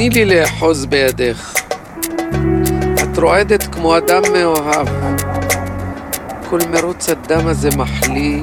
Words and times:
תני 0.00 0.10
לי 0.10 0.24
לאחוז 0.24 0.86
בידך. 0.86 1.54
את 3.02 3.18
רועדת 3.18 3.62
כמו 3.62 3.96
אדם 3.96 4.22
מאוהב. 4.32 4.88
כל 6.50 6.58
מרוץ 6.70 7.08
הדם 7.08 7.46
הזה 7.46 7.68
מחליא, 7.76 8.42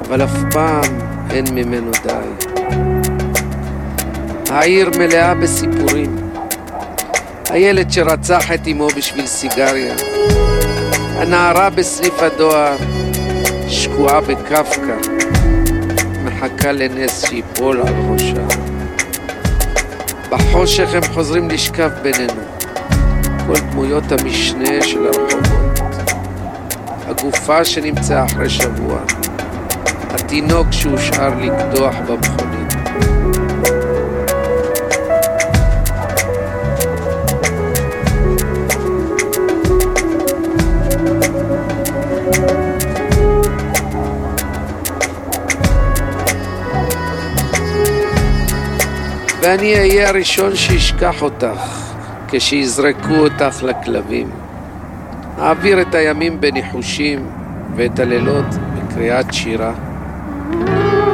אבל 0.00 0.24
אף 0.24 0.30
פעם 0.52 0.82
אין 1.30 1.44
ממנו 1.54 1.90
די. 2.02 2.46
העיר 4.50 4.90
מלאה 4.98 5.34
בסיפורים. 5.34 6.30
הילד 7.50 7.90
שרצח 7.90 8.52
את 8.52 8.68
אמו 8.72 8.88
בשביל 8.96 9.26
סיגריה. 9.26 9.94
הנערה 11.16 11.70
בסניף 11.70 12.22
הדואר, 12.22 12.76
שקועה 13.68 14.20
בקפקא, 14.20 14.96
מחכה 16.24 16.72
לנס 16.72 17.24
שיפול 17.28 17.80
על 17.80 17.94
ראשה. 18.10 18.67
בחושך 20.30 20.94
הם 20.94 21.02
חוזרים 21.14 21.50
לשכב 21.50 21.90
בינינו, 22.02 22.42
כל 23.46 23.60
דמויות 23.70 24.04
המשנה 24.12 24.82
של 24.82 25.06
הרחובות. 25.06 25.78
הגופה 27.06 27.64
שנמצאה 27.64 28.24
אחרי 28.24 28.50
שבוע, 28.50 28.98
התינוק 30.10 30.66
שהושאר 30.70 31.34
לקדוח 31.38 31.94
במכונית. 31.96 32.57
ואני 49.48 49.74
אהיה 49.74 50.08
הראשון 50.08 50.56
שישכח 50.56 51.22
אותך 51.22 51.92
כשיזרקו 52.28 53.14
אותך 53.14 53.62
לכלבים. 53.62 54.30
אעביר 55.38 55.80
את 55.80 55.94
הימים 55.94 56.40
בניחושים 56.40 57.26
ואת 57.76 57.98
הלילות 57.98 58.44
בקריאת 58.74 59.32
שירה. 59.34 59.72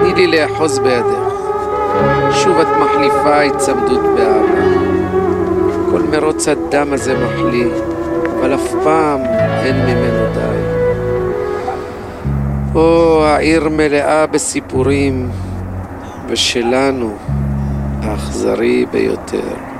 תני 0.00 0.14
לי 0.14 0.26
לאחוז 0.26 0.78
בידך. 0.78 1.32
שוב 2.32 2.58
את 2.58 2.66
מחליפה 2.80 3.42
הצמדות 3.42 4.00
באהבה. 4.00 4.64
כל 5.90 6.02
מרוץ 6.02 6.48
הדם 6.48 6.92
הזה 6.92 7.14
מחליא, 7.18 7.70
אבל 8.38 8.54
אף 8.54 8.72
פעם 8.84 9.20
אין 9.64 9.76
ממנו 9.76 10.26
די. 10.34 10.40
או, 12.74 13.24
העיר 13.26 13.68
מלאה 13.68 14.26
בסיפורים, 14.26 15.30
ושלנו 16.28 17.16
האכזרי 18.14 18.86
ביותר. 18.86 19.73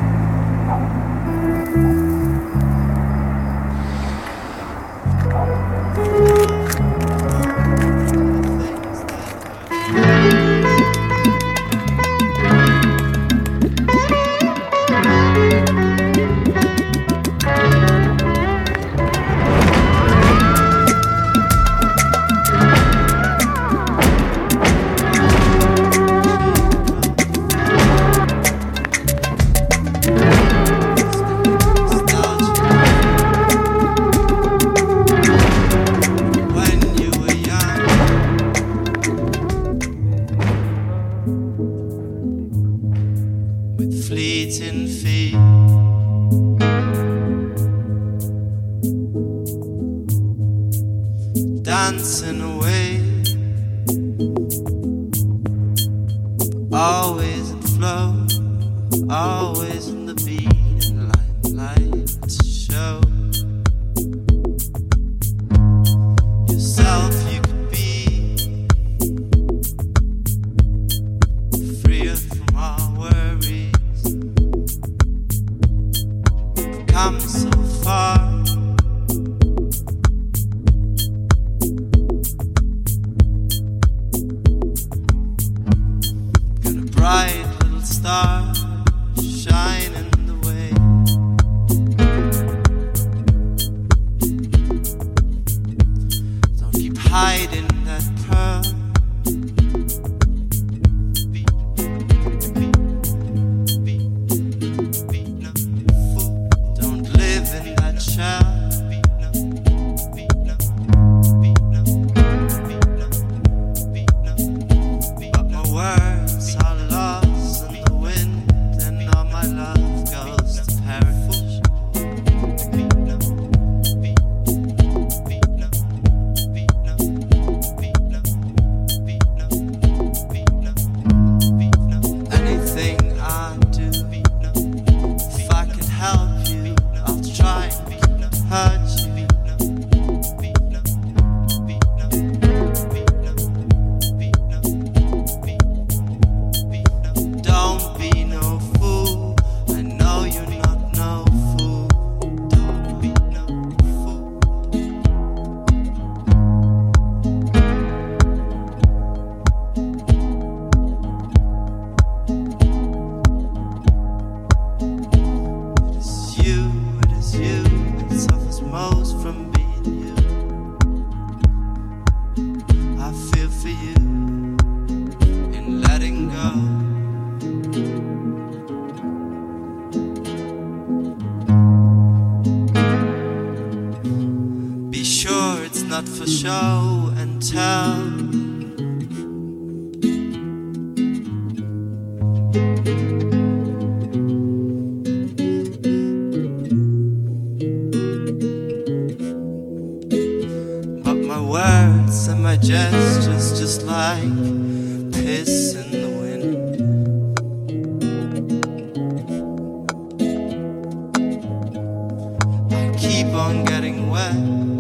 on 213.34 213.64
getting 213.64 214.10
wet. 214.10 214.73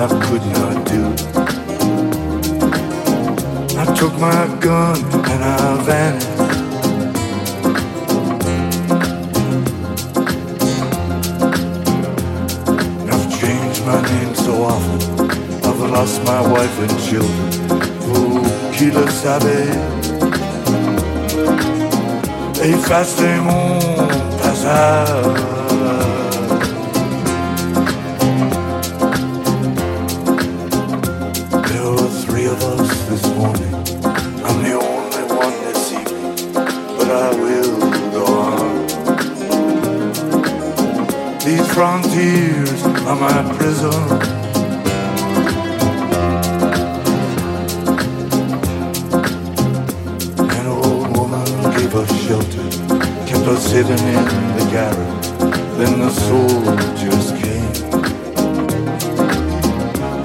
I 0.00 0.08
could 0.08 0.44
not 0.56 0.86
do. 0.86 1.02
I 3.78 3.84
took 3.94 4.14
my 4.18 4.46
gun 4.58 4.96
and 5.30 5.44
I 5.44 5.82
vanished. 5.84 6.28
I've 13.12 13.26
changed 13.38 13.84
my 13.86 14.00
name 14.02 14.34
so 14.34 14.64
often. 14.64 15.30
I've 15.62 15.90
lost 15.90 16.24
my 16.24 16.40
wife 16.52 16.78
and 16.80 16.98
children. 17.00 17.50
Oh, 18.14 18.42
killer, 18.72 19.04
le 19.04 19.10
savait? 19.10 20.02
Effacez 22.64 23.40
mon 23.40 23.78
passage. 24.38 25.51
tears 42.12 42.82
are 43.08 43.16
my 43.16 43.54
prison. 43.56 44.02
An 50.58 50.66
old 50.66 51.16
woman 51.16 51.46
gave 51.74 51.94
us 51.94 52.10
shelter, 52.26 52.68
kept 53.26 53.46
us 53.54 53.70
hidden 53.70 53.98
in 53.98 54.24
the 54.58 54.66
garret. 54.70 55.22
Then 55.78 56.00
the 56.00 56.10
soldiers 56.28 57.32
came. 57.40 57.74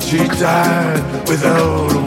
She 0.02 0.17
died 0.39 1.30
without 1.30 1.93
a. 1.93 2.07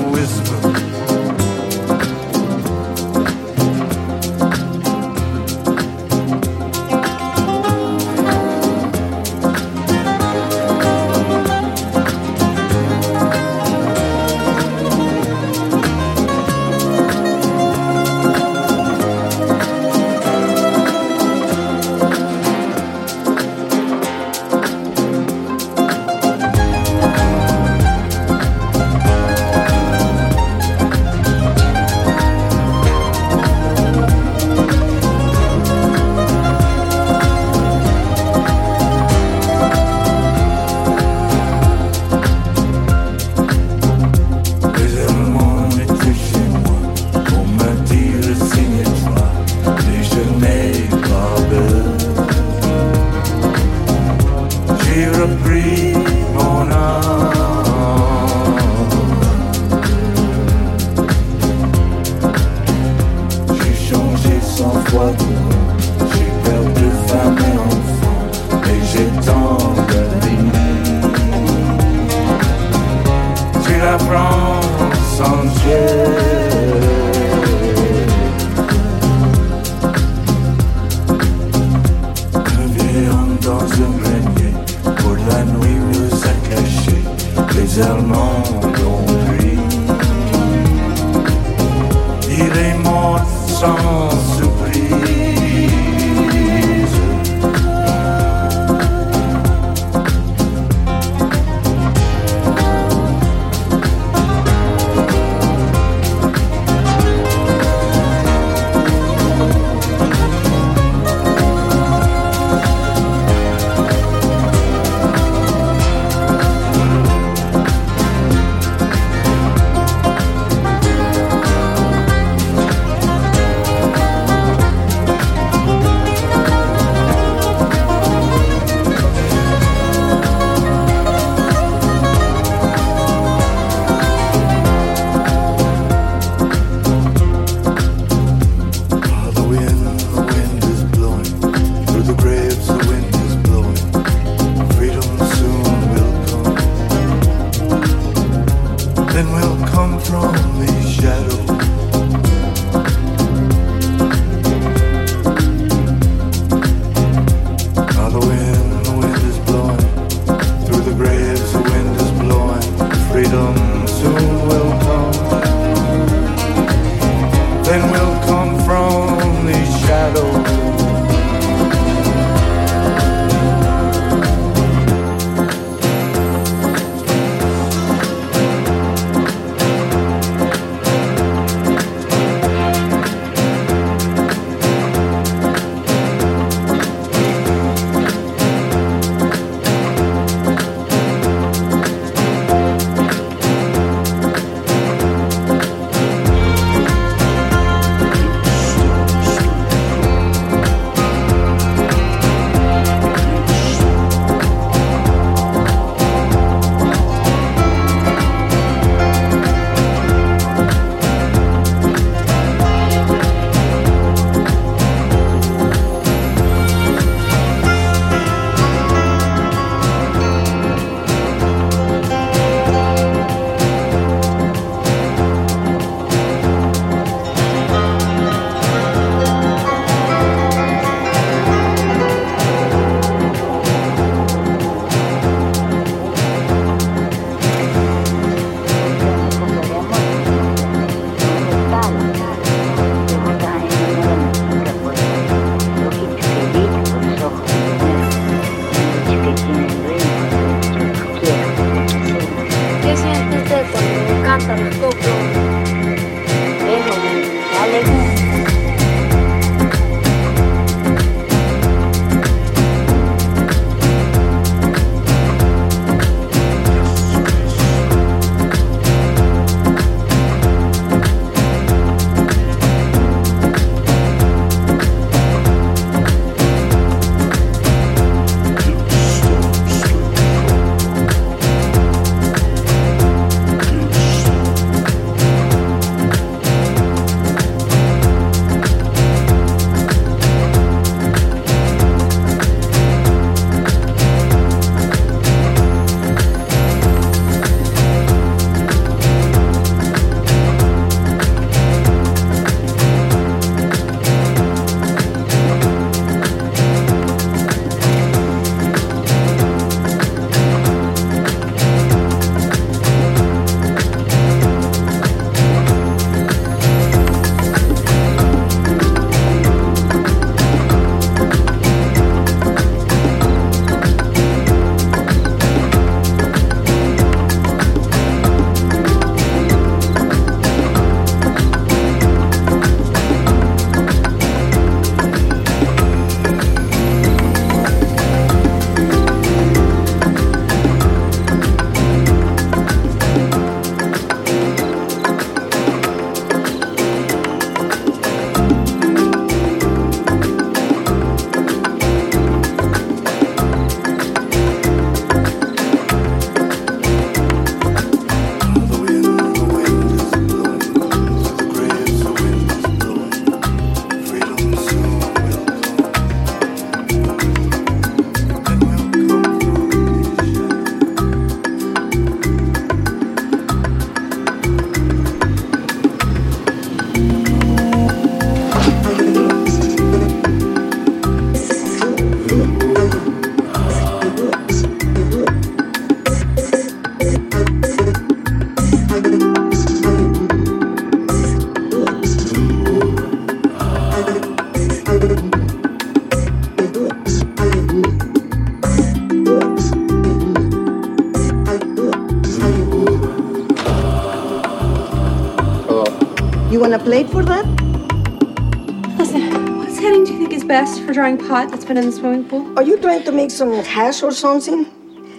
best 411.01 411.19
drying 411.19 411.29
pot 411.29 411.51
that's 411.51 411.65
been 411.65 411.79
in 411.79 411.87
the 411.87 411.93
swimming 411.93 412.29
pool? 412.29 412.59
Are 412.59 412.63
you 412.63 412.77
trying 412.79 413.05
to 413.05 413.13
make 413.13 413.31
some 413.31 413.53
hash 413.65 414.03
or 414.03 414.13
something? 414.13 414.67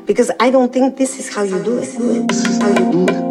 Because 0.06 0.30
I 0.40 0.52
don't 0.52 0.72
think 0.72 0.98
this 0.98 1.18
is 1.20 1.34
how 1.34 1.44
you 1.44 1.64
do 1.64 1.80
it. 1.80 3.31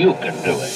You 0.00 0.14
can 0.14 0.34
do 0.42 0.58
it. 0.58 0.69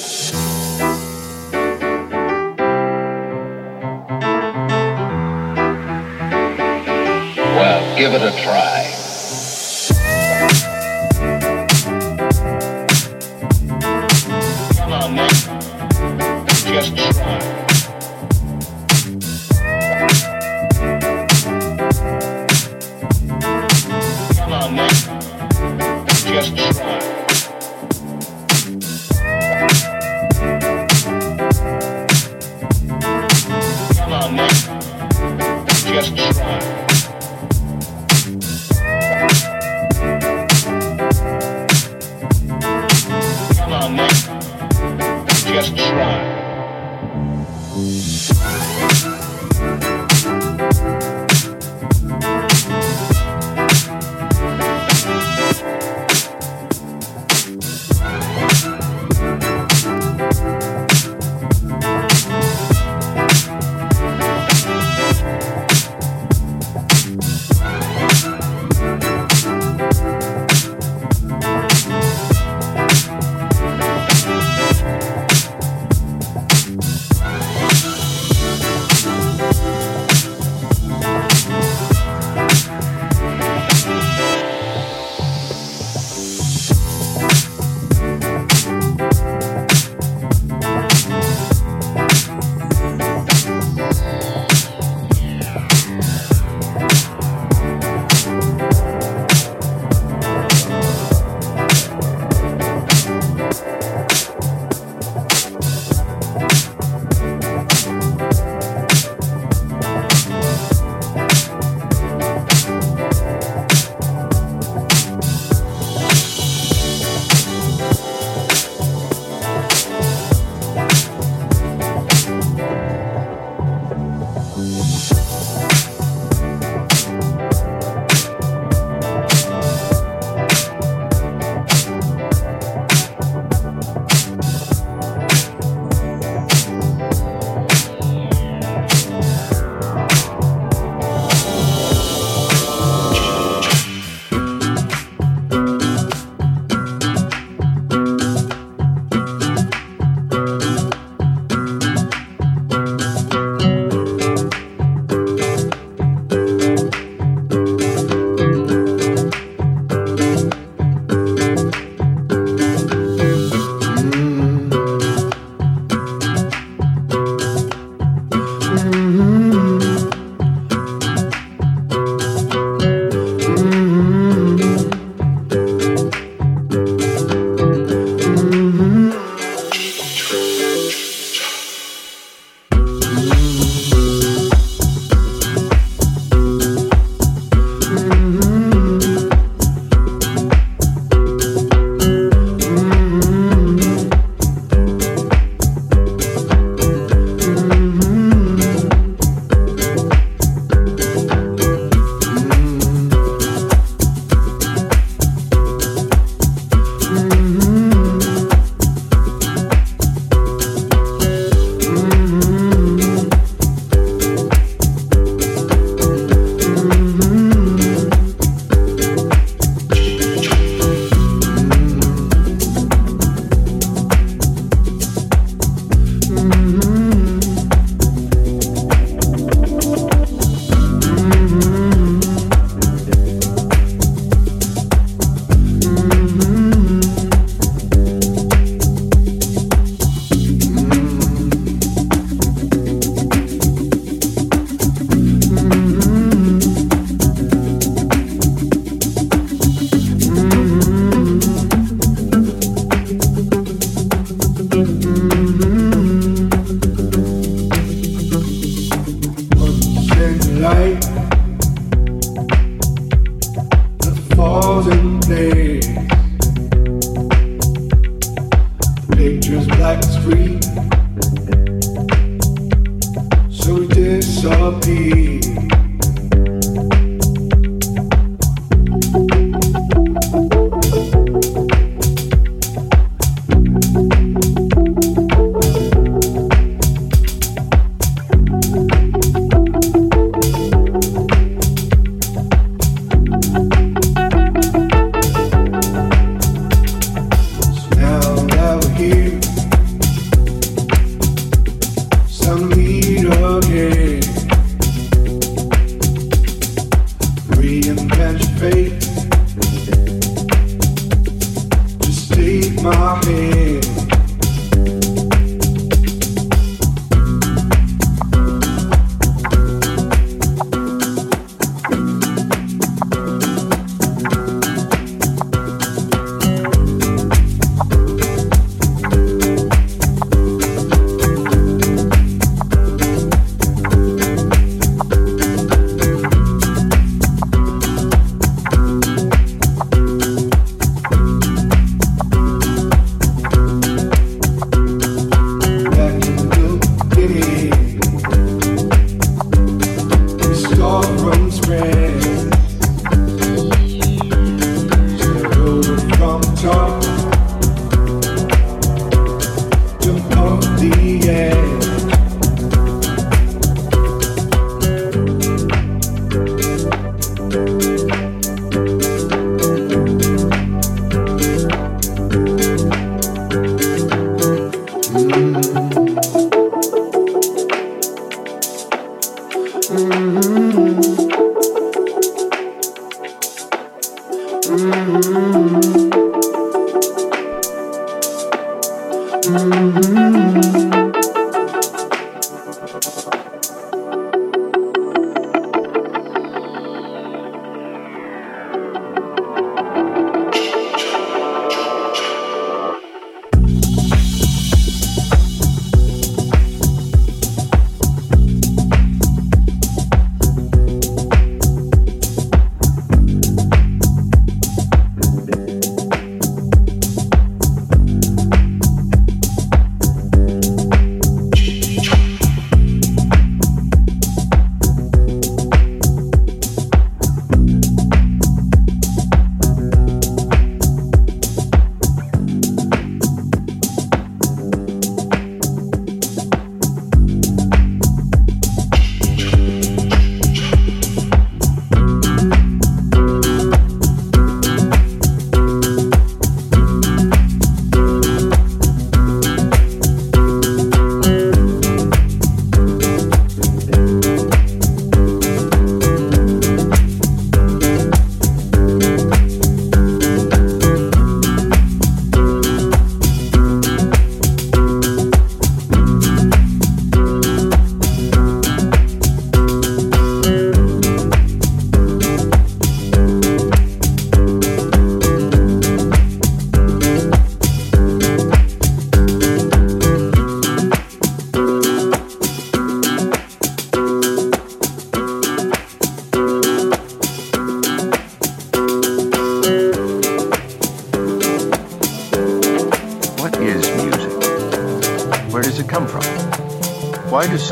My 312.85 313.19
hand. 313.25 313.64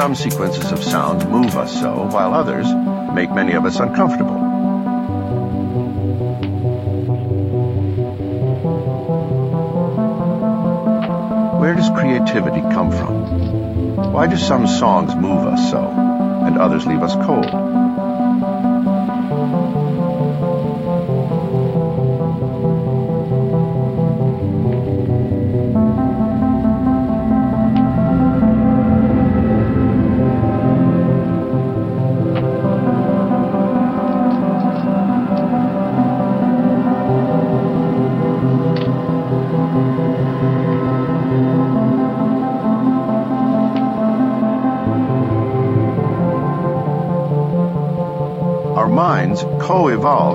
Why 0.03 0.09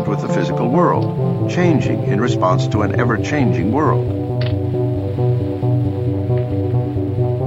with 0.08 0.22
the 0.22 0.28
physical 0.28 0.68
world, 0.68 1.50
changing 1.50 2.04
in 2.04 2.20
response 2.20 2.66
to 2.68 2.82
an 2.82 2.98
ever 2.98 3.18
changing 3.18 3.70
world. 3.70 4.06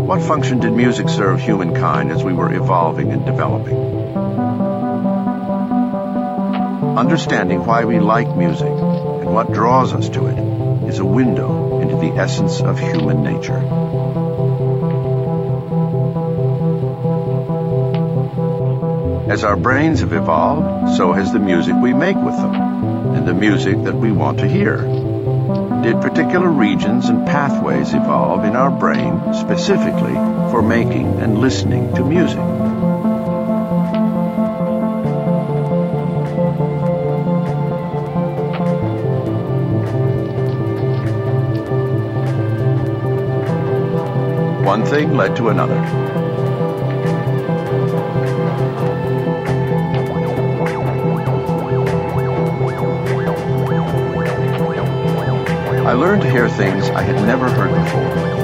What 0.08 0.22
function 0.22 0.60
did 0.60 0.74
music 0.74 1.10
serve 1.10 1.40
humankind 1.42 2.12
as 2.12 2.24
we 2.24 2.34
were 2.34 2.54
evolving 2.54 3.12
and 3.12 3.26
developing? 3.26 3.78
Understanding 6.98 7.66
why 7.66 7.86
we 7.86 8.00
like 8.00 8.36
music 8.36 8.68
and 8.68 9.34
what 9.34 9.54
draws 9.54 9.94
us 9.94 10.10
to 10.10 10.28
it 10.28 10.38
is 10.90 11.00
a 11.00 11.06
window 11.06 11.80
into 11.80 11.96
the 11.96 12.12
essence 12.20 12.62
of 12.62 12.78
human 12.78 13.24
nature. 13.24 14.01
As 19.32 19.46
our 19.46 19.56
brains 19.56 20.02
have 20.02 20.12
evolved, 20.12 20.98
so 20.98 21.14
has 21.14 21.32
the 21.32 21.40
music 21.40 21.74
we 21.82 21.94
make 21.94 22.18
with 22.18 22.36
them, 22.36 22.54
and 23.16 23.26
the 23.26 23.34
music 23.34 23.82
that 23.86 23.96
we 23.96 24.12
want 24.12 24.40
to 24.40 24.46
hear. 24.46 24.80
Did 25.84 26.02
particular 26.02 26.50
regions 26.50 27.08
and 27.08 27.26
pathways 27.26 27.94
evolve 27.94 28.44
in 28.44 28.58
our 28.58 28.70
brain 28.70 29.22
specifically 29.34 30.16
for 30.52 30.62
making 30.62 31.22
and 31.22 31.40
listening 31.40 31.96
to 31.96 32.04
music? 32.04 32.40
One 44.66 44.86
thing 44.86 45.16
led 45.16 45.38
to 45.38 45.48
another. 45.48 46.21
I 55.92 55.94
learned 55.94 56.22
to 56.22 56.32
hear 56.32 56.48
things 56.48 56.90
I 56.92 57.02
had 57.02 57.18
never 57.28 57.50
heard 57.50 57.76
before. 57.84 58.41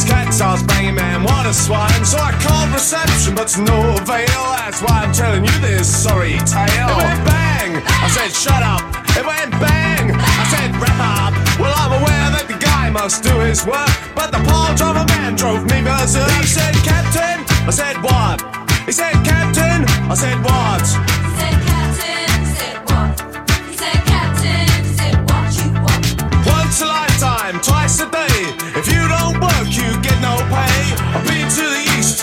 Fine. 0.00 0.08
But 0.08 0.08
this 0.08 0.10
cat 0.10 0.34
starts 0.34 0.62
banging, 0.62 0.94
man, 0.94 1.22
what 1.24 1.46
a 1.46 1.52
swine. 1.52 2.04
So 2.04 2.18
I 2.18 2.32
called 2.40 2.72
reception, 2.72 3.34
but 3.34 3.48
to 3.48 3.62
no 3.62 3.96
avail. 3.96 4.42
That's 4.56 4.80
why 4.82 5.04
I'm 5.04 5.12
telling 5.12 5.44
you 5.44 5.58
this 5.60 5.88
sorry 5.88 6.38
tale. 6.46 6.88
It 6.88 6.96
went 6.96 7.24
bang! 7.24 7.82
I 7.84 8.08
said, 8.08 8.32
shut 8.32 8.62
up. 8.62 8.82
It 9.16 9.26
went 9.26 9.52
bang! 9.60 10.12
I 10.14 10.44
said, 10.48 10.70
wrap 10.80 11.00
up. 11.00 11.32
Well, 11.58 11.74
I'm 11.76 11.92
aware 11.92 12.30
that 12.32 12.46
the 12.48 12.58
guy 12.58 12.90
must 12.90 13.22
do 13.22 13.38
his 13.40 13.66
work. 13.66 13.90
But 14.14 14.32
the 14.32 14.40
pile 14.48 14.74
driver 14.76 15.04
man 15.08 15.36
drove 15.36 15.64
me 15.64 15.82
berserk. 15.82 16.30
He 16.40 16.46
said, 16.46 16.74
Captain. 16.86 17.44
I 17.66 17.70
said, 17.70 18.00
what? 18.02 18.40
He 18.86 18.92
said, 18.92 19.12
Captain. 19.24 19.84
I 20.08 20.14
said, 20.14 20.38
what? 20.42 21.19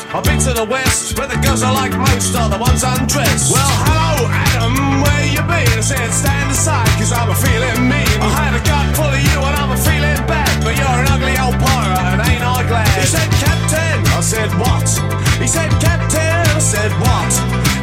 I've 0.07 0.23
been 0.23 0.39
to 0.47 0.53
the 0.55 0.63
west, 0.63 1.19
where 1.19 1.27
the 1.27 1.35
girls 1.43 1.61
I 1.63 1.71
like 1.75 1.91
most 1.91 2.31
are 2.31 2.47
the 2.47 2.57
ones 2.57 2.79
undressed. 2.79 3.51
Well, 3.51 3.73
hello, 3.83 4.31
Adam, 4.31 5.03
where 5.03 5.25
you 5.27 5.43
been? 5.43 5.67
I 5.67 5.83
said, 5.83 6.07
stand 6.15 6.47
aside, 6.47 6.87
cause 6.95 7.11
I'm 7.11 7.27
a 7.27 7.35
feeling 7.35 7.91
mean. 7.91 8.07
I 8.23 8.31
had 8.31 8.55
a 8.55 8.63
gut 8.63 8.87
full 8.95 9.11
of 9.11 9.19
you 9.19 9.37
and 9.43 9.55
I'm 9.59 9.75
a 9.75 9.75
feeling 9.75 10.15
bad, 10.23 10.47
but 10.63 10.79
you're 10.79 10.87
an 10.87 11.11
ugly 11.11 11.35
old 11.35 11.59
pirate 11.59 12.07
and 12.07 12.23
ain't 12.23 12.39
I 12.39 12.63
glad? 12.71 12.87
He 12.95 13.03
said, 13.03 13.27
Captain, 13.35 13.99
I 14.15 14.21
said, 14.23 14.49
what? 14.55 14.87
He 15.43 15.47
said, 15.47 15.71
Captain, 15.83 16.47
I 16.55 16.61
said, 16.63 16.91
what? 17.03 17.31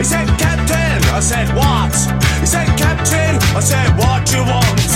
He 0.01 0.05
said, 0.05 0.29
Captain, 0.41 1.01
I 1.13 1.21
said, 1.21 1.53
what? 1.53 1.93
He 2.41 2.49
said, 2.49 2.73
Captain, 2.81 3.37
I 3.53 3.61
said, 3.61 3.93
what 4.01 4.25
you 4.33 4.41
want? 4.49 4.94